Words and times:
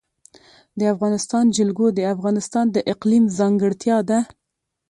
د 0.79 0.81
افغانستان 0.93 1.45
جلکو 1.57 1.85
د 1.97 1.99
افغانستان 2.15 2.65
د 2.75 2.77
اقلیم 2.93 3.23
ځانګړتیا 3.37 3.97
ده. 4.09 4.19